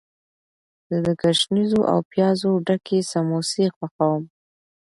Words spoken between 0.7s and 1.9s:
زه د ګشنیزو